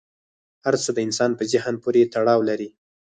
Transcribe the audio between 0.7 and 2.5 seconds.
څه د انسان په ذهن پورې تړاو